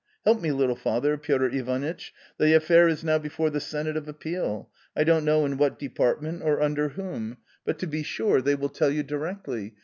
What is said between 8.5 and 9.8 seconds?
will 28 A COMMON STORY tell you directly.